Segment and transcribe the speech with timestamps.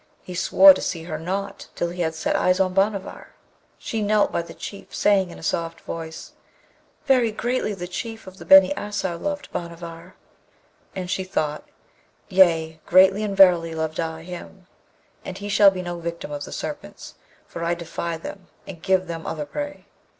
[0.23, 3.35] He swore to see her not till he had set eyes on Bhanavar.'
[3.77, 6.31] She knelt by the Chief, saying in a soft voice,
[7.05, 10.15] 'Very greatly the Chief of the Beni Asser loved Bhanavar.'
[10.95, 11.65] And she thought,
[12.29, 12.79] 'Yea!
[12.87, 14.65] greatly and verily love I him;
[15.23, 17.13] and he shall be no victim of the Serpents,
[17.45, 19.85] for I defy them and give them other prey.'